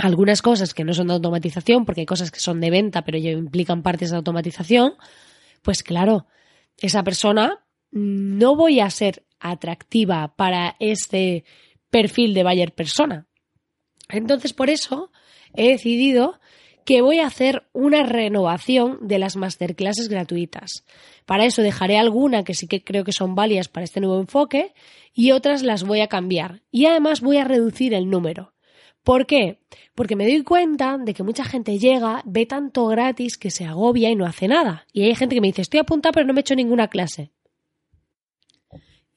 algunas 0.00 0.42
cosas 0.42 0.74
que 0.74 0.84
no 0.84 0.94
son 0.94 1.08
de 1.08 1.14
automatización, 1.14 1.84
porque 1.84 2.02
hay 2.02 2.06
cosas 2.06 2.30
que 2.30 2.40
son 2.40 2.60
de 2.60 2.70
venta, 2.70 3.02
pero 3.02 3.18
ya 3.18 3.30
implican 3.30 3.82
partes 3.82 4.10
de 4.10 4.16
automatización, 4.16 4.94
pues 5.62 5.82
claro, 5.82 6.26
esa 6.78 7.02
persona 7.04 7.64
no 7.90 8.56
voy 8.56 8.80
a 8.80 8.90
ser 8.90 9.24
atractiva 9.38 10.34
para 10.36 10.76
este 10.80 11.44
perfil 11.90 12.34
de 12.34 12.44
buyer 12.44 12.72
persona. 12.72 13.26
Entonces, 14.08 14.52
por 14.52 14.70
eso 14.70 15.10
he 15.54 15.68
decidido 15.68 16.40
que 16.84 17.02
voy 17.02 17.18
a 17.18 17.26
hacer 17.26 17.68
una 17.72 18.02
renovación 18.02 18.98
de 19.02 19.18
las 19.18 19.36
masterclasses 19.36 20.08
gratuitas. 20.08 20.84
Para 21.26 21.44
eso 21.44 21.62
dejaré 21.62 21.98
alguna 21.98 22.42
que 22.42 22.54
sí 22.54 22.66
que 22.66 22.82
creo 22.82 23.04
que 23.04 23.12
son 23.12 23.34
válidas 23.34 23.68
para 23.68 23.84
este 23.84 24.00
nuevo 24.00 24.18
enfoque 24.18 24.72
y 25.14 25.32
otras 25.32 25.62
las 25.62 25.84
voy 25.84 26.00
a 26.00 26.08
cambiar. 26.08 26.62
Y 26.70 26.86
además 26.86 27.20
voy 27.20 27.36
a 27.36 27.44
reducir 27.44 27.94
el 27.94 28.08
número. 28.08 28.54
¿Por 29.02 29.26
qué? 29.26 29.58
Porque 29.94 30.16
me 30.16 30.26
doy 30.26 30.42
cuenta 30.42 30.98
de 30.98 31.14
que 31.14 31.22
mucha 31.22 31.44
gente 31.44 31.78
llega, 31.78 32.22
ve 32.26 32.46
tanto 32.46 32.86
gratis 32.86 33.38
que 33.38 33.50
se 33.50 33.64
agobia 33.64 34.10
y 34.10 34.16
no 34.16 34.26
hace 34.26 34.46
nada. 34.46 34.86
Y 34.92 35.04
hay 35.04 35.14
gente 35.14 35.34
que 35.34 35.40
me 35.40 35.48
dice, 35.48 35.62
estoy 35.62 35.80
apuntada 35.80 36.12
pero 36.12 36.26
no 36.26 36.32
me 36.32 36.40
he 36.40 36.42
hecho 36.42 36.54
ninguna 36.54 36.88
clase. 36.88 37.30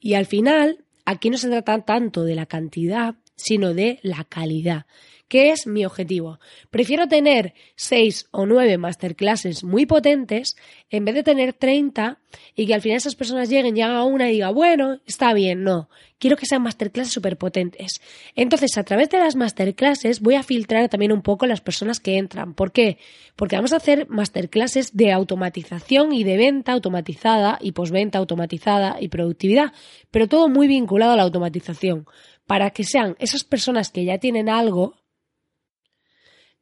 Y 0.00 0.14
al 0.14 0.26
final, 0.26 0.84
aquí 1.04 1.30
no 1.30 1.36
se 1.36 1.48
trata 1.48 1.84
tanto 1.84 2.24
de 2.24 2.34
la 2.34 2.46
cantidad, 2.46 3.16
sino 3.36 3.74
de 3.74 4.00
la 4.02 4.24
calidad. 4.24 4.86
¿Qué 5.28 5.50
es 5.50 5.66
mi 5.66 5.84
objetivo? 5.84 6.38
Prefiero 6.70 7.08
tener 7.08 7.54
6 7.76 8.28
o 8.30 8.44
9 8.46 8.76
masterclasses 8.78 9.64
muy 9.64 9.86
potentes 9.86 10.56
en 10.90 11.04
vez 11.04 11.14
de 11.14 11.22
tener 11.22 11.54
30 11.54 12.20
y 12.54 12.66
que 12.66 12.74
al 12.74 12.82
final 12.82 12.98
esas 12.98 13.16
personas 13.16 13.48
lleguen, 13.48 13.74
lleguen 13.74 13.92
a 13.92 14.04
una 14.04 14.28
y 14.28 14.34
diga, 14.34 14.50
bueno, 14.50 15.00
está 15.06 15.32
bien, 15.32 15.62
no. 15.62 15.88
Quiero 16.18 16.36
que 16.36 16.46
sean 16.46 16.62
masterclasses 16.62 17.12
súper 17.12 17.38
potentes. 17.38 18.00
Entonces, 18.34 18.76
a 18.78 18.84
través 18.84 19.10
de 19.10 19.18
las 19.18 19.34
masterclasses 19.34 20.20
voy 20.20 20.34
a 20.34 20.42
filtrar 20.42 20.88
también 20.88 21.12
un 21.12 21.22
poco 21.22 21.46
las 21.46 21.60
personas 21.60 22.00
que 22.00 22.18
entran. 22.18 22.54
¿Por 22.54 22.72
qué? 22.72 22.98
Porque 23.34 23.56
vamos 23.56 23.72
a 23.72 23.76
hacer 23.76 24.06
masterclasses 24.08 24.96
de 24.96 25.12
automatización 25.12 26.12
y 26.12 26.24
de 26.24 26.36
venta 26.36 26.72
automatizada 26.72 27.58
y 27.60 27.72
posventa 27.72 28.18
automatizada 28.18 28.98
y 29.00 29.08
productividad, 29.08 29.72
pero 30.10 30.28
todo 30.28 30.48
muy 30.48 30.68
vinculado 30.68 31.12
a 31.12 31.16
la 31.16 31.22
automatización 31.22 32.06
para 32.46 32.70
que 32.70 32.84
sean 32.84 33.16
esas 33.18 33.44
personas 33.44 33.90
que 33.90 34.04
ya 34.04 34.18
tienen 34.18 34.48
algo 34.48 35.03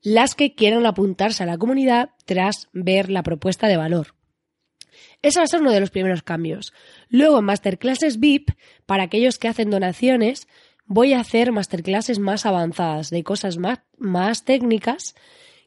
las 0.03 0.35
que 0.35 0.55
quieran 0.55 0.85
apuntarse 0.87 1.43
a 1.43 1.47
la 1.47 1.59
comunidad 1.59 2.11
tras 2.25 2.69
ver 2.73 3.11
la 3.11 3.23
propuesta 3.23 3.69
de 3.69 3.77
valor. 3.77 4.15
Ese 5.23 5.39
va 5.39 5.45
a 5.45 5.47
ser 5.49 5.61
uno 5.61 5.71
de 5.71 5.81
los 5.81 5.91
primeros 5.91 6.23
cambios. 6.23 6.73
Luego, 7.09 7.39
en 7.39 7.45
masterclasses 7.45 8.19
VIP, 8.19 8.51
para 8.87 9.05
aquellos 9.05 9.39
que 9.39 9.49
hacen 9.49 9.71
donaciones, 9.71 10.49
voy 10.87 11.13
a 11.13 11.21
hacer 11.21 11.53
masterclasses 11.53 12.19
más 12.19 12.45
avanzadas, 12.45 13.11
de 13.11 13.23
cosas 13.23 13.57
más, 13.57 13.81
más 13.99 14.45
técnicas 14.45 15.15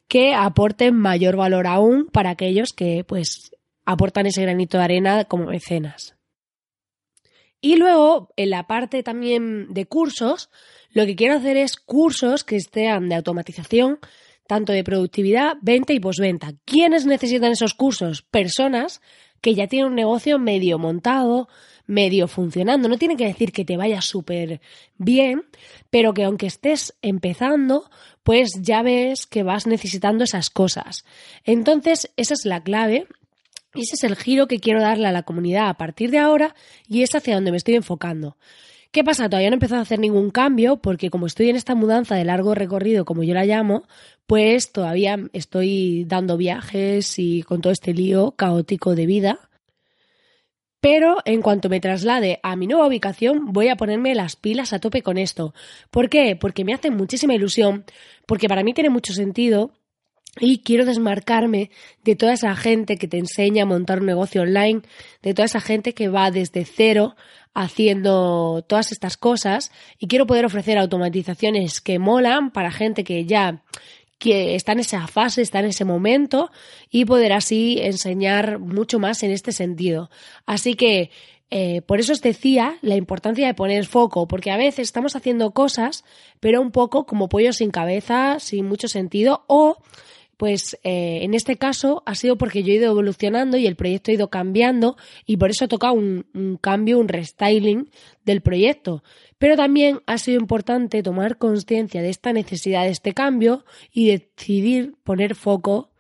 que 0.08 0.34
aporten 0.36 0.96
mayor 0.96 1.38
valor 1.38 1.68
aún 1.68 2.08
para 2.08 2.32
aquellos 2.32 2.74
que 2.74 3.04
pues 3.04 3.52
aportan 3.86 4.26
ese 4.26 4.42
granito 4.42 4.78
de 4.78 4.84
arena 4.84 5.26
como 5.26 5.46
mecenas. 5.46 6.16
Y 7.62 7.78
luego, 7.78 8.30
en 8.36 8.52
la 8.52 8.68
parte 8.68 9.02
también 9.02 9.74
de 9.74 9.88
cursos, 9.88 10.52
lo 10.92 11.06
que 11.06 11.16
quiero 11.16 11.36
hacer 11.36 11.58
es 11.58 11.78
cursos 11.78 12.44
que 12.44 12.58
estén 12.58 13.10
de 13.10 13.16
automatización, 13.16 14.00
tanto 14.48 14.74
de 14.74 14.84
productividad, 14.84 15.58
venta 15.62 15.94
y 15.94 16.00
posventa. 16.00 16.54
¿Quiénes 16.66 17.06
necesitan 17.06 17.52
esos 17.52 17.74
cursos? 17.74 18.22
Personas 18.22 19.02
que 19.42 19.54
ya 19.54 19.68
tienen 19.68 19.90
un 19.90 19.96
negocio 19.96 20.40
medio 20.40 20.80
montado, 20.80 21.48
medio 21.88 22.28
funcionando. 22.28 22.88
No 22.88 22.98
tiene 22.98 23.16
que 23.16 23.28
decir 23.28 23.52
que 23.52 23.66
te 23.66 23.78
vaya 23.78 24.02
súper 24.02 24.62
bien, 24.98 25.44
pero 25.90 26.14
que 26.14 26.24
aunque 26.24 26.48
estés 26.48 26.96
empezando, 27.02 27.90
pues 28.24 28.50
ya 28.60 28.82
ves 28.82 29.26
que 29.28 29.44
vas 29.44 29.68
necesitando 29.68 30.24
esas 30.24 30.50
cosas. 30.50 31.06
Entonces, 31.44 32.12
esa 32.18 32.34
es 32.34 32.46
la 32.46 32.64
clave. 32.64 33.08
Ese 33.74 33.96
es 33.96 34.04
el 34.04 34.16
giro 34.16 34.48
que 34.48 34.60
quiero 34.60 34.82
darle 34.82 35.08
a 35.08 35.12
la 35.12 35.24
comunidad 35.24 35.70
a 35.70 35.78
partir 35.78 36.10
de 36.10 36.18
ahora 36.18 36.56
y 36.88 37.04
es 37.04 37.14
hacia 37.14 37.36
donde 37.36 37.52
me 37.52 37.58
estoy 37.58 37.76
enfocando. 37.76 38.38
¿Qué 38.96 39.04
pasa? 39.04 39.28
Todavía 39.28 39.50
no 39.50 39.56
he 39.56 39.58
empezado 39.58 39.80
a 39.80 39.82
hacer 39.82 40.00
ningún 40.00 40.32
cambio 40.32 40.78
porque 40.78 41.10
como 41.10 41.26
estoy 41.26 41.50
en 41.50 41.58
esta 41.58 41.76
mudanza 41.76 42.16
de 42.16 42.24
largo 42.24 42.56
recorrido, 42.56 43.04
como 43.04 43.24
yo 43.24 43.34
la 43.34 43.44
llamo, 43.44 43.84
pues 44.26 44.72
todavía 44.72 45.20
estoy 45.34 46.06
dando 46.06 46.38
viajes 46.38 47.20
y 47.20 47.44
con 47.44 47.60
todo 47.60 47.74
este 47.74 47.94
lío 47.94 48.36
caótico 48.38 48.96
de 48.96 49.06
vida. 49.06 49.50
Pero 50.80 51.18
en 51.26 51.42
cuanto 51.42 51.68
me 51.68 51.82
traslade 51.82 52.40
a 52.42 52.56
mi 52.56 52.68
nueva 52.68 52.88
ubicación, 52.88 53.52
voy 53.52 53.68
a 53.68 53.76
ponerme 53.76 54.16
las 54.16 54.38
pilas 54.38 54.72
a 54.72 54.80
tope 54.80 55.02
con 55.02 55.18
esto. 55.18 55.54
¿Por 55.92 56.08
qué? 56.08 56.38
Porque 56.38 56.64
me 56.64 56.74
hace 56.74 56.90
muchísima 56.90 57.36
ilusión, 57.36 57.84
porque 58.26 58.48
para 58.48 58.64
mí 58.64 58.74
tiene 58.74 58.90
mucho 58.90 59.12
sentido 59.12 59.74
y 60.40 60.60
quiero 60.60 60.86
desmarcarme 60.86 61.72
de 62.04 62.16
toda 62.16 62.34
esa 62.34 62.56
gente 62.56 62.98
que 62.98 63.08
te 63.08 63.18
enseña 63.18 63.64
a 63.64 63.68
montar 63.68 64.00
un 64.00 64.06
negocio 64.06 64.42
online, 64.42 64.82
de 65.22 65.34
toda 65.34 65.46
esa 65.46 65.62
gente 65.62 65.94
que 65.94 66.10
va 66.10 66.32
desde 66.32 66.66
cero 66.66 67.16
haciendo 67.54 68.64
todas 68.68 68.92
estas 68.92 69.16
cosas 69.16 69.72
y 69.98 70.08
quiero 70.08 70.28
poder 70.28 70.46
ofrecer 70.46 70.78
automatizaciones 70.78 71.80
que 71.80 72.00
molan 72.00 72.52
para 72.52 72.72
gente 72.72 73.04
que 73.04 73.26
ya 73.26 73.64
que 74.18 74.56
está 74.56 74.72
en 74.72 74.80
esa 74.80 75.08
fase, 75.08 75.42
está 75.42 75.60
en 75.60 75.66
ese 75.66 75.86
momento 75.86 76.52
y 76.90 77.06
poder 77.06 77.34
así 77.34 77.80
enseñar 77.82 78.60
mucho 78.60 78.98
más 78.98 79.24
en 79.24 79.32
este 79.32 79.52
sentido. 79.52 80.10
Así 80.46 80.76
que 80.76 81.12
eh, 81.52 81.82
por 81.82 82.00
eso 82.00 82.14
os 82.14 82.22
decía 82.22 82.78
la 82.82 82.96
importancia 82.96 83.46
de 83.46 83.54
poner 83.54 83.86
foco, 83.86 84.28
porque 84.28 84.52
a 84.52 84.58
veces 84.58 84.88
estamos 84.88 85.16
haciendo 85.16 85.52
cosas, 85.52 86.04
pero 86.40 86.62
un 86.62 86.72
poco 86.72 87.06
como 87.06 87.30
pollo 87.30 87.54
sin 87.54 87.72
cabeza, 87.72 88.40
sin 88.40 88.66
mucho 88.66 88.88
sentido, 88.88 89.44
o 89.48 89.78
pues 90.38 90.78
eh, 90.84 91.20
en 91.24 91.34
este 91.34 91.58
caso 91.58 92.04
ha 92.06 92.16
sido 92.16 92.38
porque 92.38 92.64
yo 92.64 92.74
he 92.74 92.78
ido 92.78 92.92
evolucionando 92.92 93.58
y 93.58 93.68
el 93.68 93.76
proyecto 93.76 94.12
ha 94.12 94.16
ido 94.16 94.30
cambiando 94.30 94.98
y 95.26 95.38
por 95.38 95.50
eso 95.50 95.66
ha 95.66 95.68
tocado 95.68 95.94
un, 95.94 96.26
un 96.34 96.58
cambio, 96.58 97.00
un 97.00 97.08
restyling 97.08 97.90
del 98.24 98.42
proyecto. 98.42 99.04
Pero 99.38 99.56
también 99.56 100.02
ha 100.06 100.18
sido 100.18 100.40
importante 100.40 101.04
tomar 101.04 101.38
conciencia 101.38 102.02
de 102.02 102.10
esta 102.10 102.34
necesidad 102.34 102.84
de 102.84 102.90
este 102.90 103.14
cambio 103.14 103.66
y 103.92 104.08
decidir 104.08 104.96
poner 105.04 105.36
foco 105.36 105.92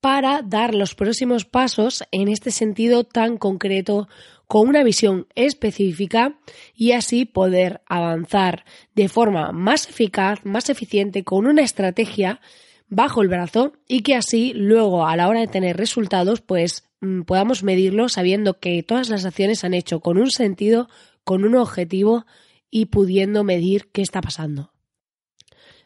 para 0.00 0.42
dar 0.42 0.74
los 0.74 0.94
próximos 0.94 1.44
pasos 1.44 2.04
en 2.12 2.28
este 2.28 2.50
sentido 2.50 3.04
tan 3.04 3.36
concreto 3.36 4.08
con 4.46 4.68
una 4.68 4.82
visión 4.82 5.26
específica 5.34 6.38
y 6.74 6.92
así 6.92 7.26
poder 7.26 7.82
avanzar 7.86 8.64
de 8.94 9.08
forma 9.08 9.52
más 9.52 9.88
eficaz, 9.88 10.44
más 10.44 10.70
eficiente, 10.70 11.22
con 11.22 11.46
una 11.46 11.62
estrategia 11.62 12.40
bajo 12.88 13.22
el 13.22 13.28
brazo 13.28 13.72
y 13.86 14.02
que 14.02 14.14
así 14.14 14.52
luego 14.54 15.06
a 15.06 15.16
la 15.16 15.28
hora 15.28 15.40
de 15.40 15.46
tener 15.46 15.76
resultados 15.76 16.40
pues 16.40 16.88
mm, 17.00 17.22
podamos 17.22 17.62
medirlo 17.62 18.08
sabiendo 18.08 18.58
que 18.58 18.82
todas 18.82 19.08
las 19.08 19.24
acciones 19.24 19.60
se 19.60 19.66
han 19.66 19.74
hecho 19.74 20.00
con 20.00 20.18
un 20.18 20.30
sentido, 20.30 20.88
con 21.24 21.44
un 21.44 21.56
objetivo 21.56 22.26
y 22.70 22.86
pudiendo 22.86 23.44
medir 23.44 23.90
qué 23.92 24.02
está 24.02 24.20
pasando. 24.20 24.72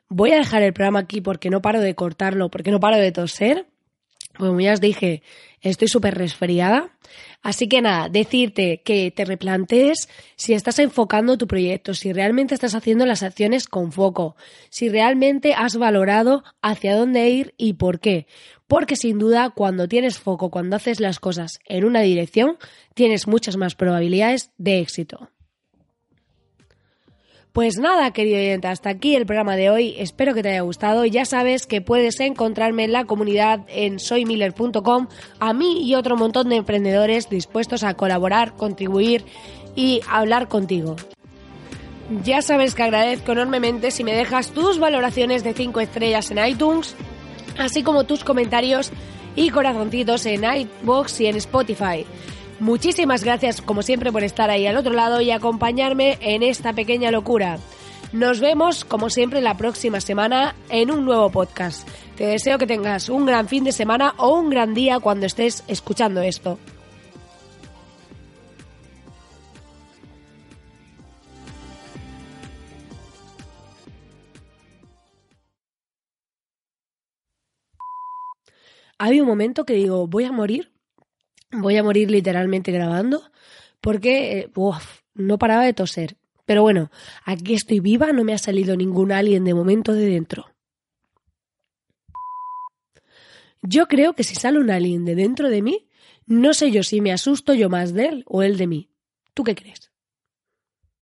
Voy 0.09 0.32
a 0.32 0.37
dejar 0.37 0.62
el 0.62 0.75
programa 0.75 1.00
aquí 1.00 1.21
porque 1.21 1.49
no 1.49 1.62
paro 1.62 1.80
de 1.80 1.94
cortarlo, 1.94 2.50
porque 2.50 2.71
no 2.71 2.80
paro 2.80 2.99
de 2.99 3.12
toser. 3.12 3.66
Como 4.37 4.61
ya 4.61 4.73
os 4.73 4.81
dije, 4.81 5.23
estoy 5.61 5.89
súper 5.89 6.17
resfriada. 6.17 6.91
Así 7.43 7.69
que 7.69 7.83
nada, 7.83 8.09
decirte 8.09 8.83
que 8.85 9.11
te 9.11 9.25
replantees 9.25 10.09
si 10.37 10.55
estás 10.55 10.79
enfocando 10.79 11.37
tu 11.37 11.47
proyecto, 11.47 11.93
si 11.93 12.12
realmente 12.12 12.55
estás 12.55 12.75
haciendo 12.75 13.05
las 13.05 13.23
acciones 13.23 13.67
con 13.67 13.93
foco, 13.93 14.37
si 14.71 14.89
realmente 14.89 15.55
has 15.55 15.77
valorado 15.77 16.45
hacia 16.62 16.97
dónde 16.97 17.29
ir 17.29 17.55
y 17.59 17.75
por 17.75 18.01
qué. 18.01 18.27
Porque 18.69 18.97
sin 18.97 19.19
duda 19.19 19.51
cuando 19.51 19.89
tienes 19.89 20.19
foco, 20.19 20.51
cuando 20.51 20.77
haces 20.77 21.01
las 21.01 21.19
cosas 21.19 21.59
en 21.67 21.85
una 21.85 22.01
dirección, 22.01 22.57
tienes 22.95 23.27
muchas 23.27 23.57
más 23.57 23.75
probabilidades 23.75 24.53
de 24.57 24.79
éxito. 24.79 25.29
Pues 27.52 27.76
nada, 27.76 28.12
querido 28.12 28.38
oyente, 28.38 28.68
hasta 28.68 28.88
aquí 28.88 29.14
el 29.14 29.26
programa 29.26 29.56
de 29.56 29.68
hoy. 29.68 29.94
Espero 29.99 30.32
que 30.32 30.42
te 30.42 30.49
haya 30.49 30.62
gustado. 30.62 31.04
Ya 31.04 31.26
sabes 31.26 31.66
que 31.66 31.82
puedes 31.82 32.18
encontrarme 32.21 32.85
en 32.85 32.92
la 32.92 33.04
comunidad 33.04 33.61
en 33.68 34.00
soymiller.com 34.00 35.09
a 35.38 35.52
mí 35.52 35.87
y 35.87 35.94
otro 35.94 36.16
montón 36.16 36.49
de 36.49 36.56
emprendedores 36.56 37.28
dispuestos 37.28 37.82
a 37.82 37.92
colaborar, 37.92 38.54
contribuir 38.54 39.26
y 39.76 40.00
hablar 40.09 40.49
contigo. 40.49 40.97
Ya 42.25 42.40
sabes 42.40 42.75
que 42.75 42.85
agradezco 42.85 43.32
enormemente 43.32 43.90
si 43.90 44.02
me 44.02 44.14
dejas 44.14 44.52
tus 44.52 44.78
valoraciones 44.78 45.44
de 45.44 45.52
5 45.52 45.78
estrellas 45.80 46.30
en 46.30 46.47
iTunes, 46.47 46.94
así 47.59 47.82
como 47.82 48.04
tus 48.04 48.25
comentarios 48.25 48.90
y 49.37 49.50
corazoncitos 49.50 50.25
en 50.25 50.44
iBox 50.44 51.21
y 51.21 51.26
en 51.26 51.37
Spotify. 51.37 52.06
Muchísimas 52.62 53.25
gracias, 53.25 53.61
como 53.61 53.83
siempre, 53.83 54.12
por 54.12 54.23
estar 54.23 54.49
ahí 54.49 54.68
al 54.68 54.77
otro 54.77 54.92
lado 54.92 55.20
y 55.20 55.33
acompañarme 55.33 56.16
en 56.20 56.44
esta 56.44 56.72
pequeña 56.72 57.11
locura. 57.11 57.59
Nos 58.12 58.38
vemos, 58.38 58.85
como 58.85 59.11
siempre, 59.11 59.40
la 59.40 59.57
próxima 59.57 60.01
semana 60.01 60.55
en 60.68 60.92
un 60.92 61.05
nuevo 61.05 61.29
podcast. 61.31 61.88
Te 62.16 62.25
deseo 62.25 62.59
que 62.59 62.68
tengas 62.68 63.09
un 63.09 63.27
gran 63.27 63.48
fin 63.48 63.64
de 63.64 63.72
semana 63.72 64.14
o 64.16 64.38
un 64.38 64.48
gran 64.48 64.75
día 64.75 65.01
cuando 65.01 65.27
estés 65.27 65.64
escuchando 65.66 66.22
esto. 66.22 66.61
Hay 78.98 79.20
un 79.20 79.27
momento 79.27 79.64
que 79.64 79.75
digo, 79.75 80.07
voy 80.07 80.27
a 80.27 80.31
morir 80.31 80.71
Voy 81.62 81.77
a 81.77 81.83
morir 81.83 82.11
literalmente 82.11 82.72
grabando 82.72 83.22
porque 83.81 84.38
eh, 84.38 84.51
uf, 84.55 85.01
no 85.14 85.38
paraba 85.38 85.64
de 85.64 85.72
toser. 85.72 86.16
Pero 86.44 86.62
bueno, 86.62 86.90
aquí 87.25 87.55
estoy 87.55 87.81
viva, 87.81 88.12
no 88.12 88.25
me 88.25 88.35
ha 88.35 88.38
salido 88.38 88.77
ningún 88.77 89.12
alien 89.12 89.44
de 89.44 89.55
momento 89.55 89.92
de 89.94 90.07
dentro. 90.07 90.46
Yo 93.62 93.87
creo 93.87 94.14
que 94.14 94.25
si 94.25 94.35
sale 94.35 94.59
un 94.59 94.70
alien 94.70 95.05
de 95.05 95.14
dentro 95.14 95.48
de 95.48 95.62
mí, 95.62 95.87
no 96.27 96.53
sé 96.53 96.72
yo 96.72 96.83
si 96.83 97.01
me 97.01 97.12
asusto 97.12 97.55
yo 97.55 97.70
más 97.70 97.94
de 97.94 98.07
él 98.07 98.25
o 98.27 98.42
él 98.42 98.57
de 98.57 98.66
mí. 98.66 98.90
¿Tú 99.35 99.44
qué 99.44 99.55
crees? 99.55 99.91